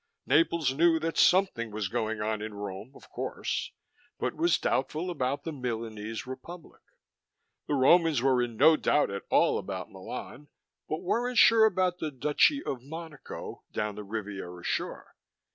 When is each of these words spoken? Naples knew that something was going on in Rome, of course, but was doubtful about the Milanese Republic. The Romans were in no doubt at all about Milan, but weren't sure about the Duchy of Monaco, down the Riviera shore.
Naples 0.25 0.73
knew 0.73 0.97
that 0.97 1.15
something 1.19 1.69
was 1.69 1.87
going 1.87 2.21
on 2.21 2.41
in 2.41 2.55
Rome, 2.55 2.91
of 2.95 3.07
course, 3.11 3.71
but 4.17 4.33
was 4.33 4.57
doubtful 4.57 5.11
about 5.11 5.43
the 5.43 5.51
Milanese 5.51 6.25
Republic. 6.25 6.81
The 7.67 7.75
Romans 7.75 8.19
were 8.19 8.41
in 8.41 8.57
no 8.57 8.75
doubt 8.75 9.11
at 9.11 9.25
all 9.29 9.59
about 9.59 9.91
Milan, 9.91 10.47
but 10.89 11.03
weren't 11.03 11.37
sure 11.37 11.65
about 11.67 11.99
the 11.99 12.09
Duchy 12.09 12.63
of 12.63 12.81
Monaco, 12.81 13.61
down 13.71 13.93
the 13.93 14.03
Riviera 14.03 14.63
shore. 14.63 15.13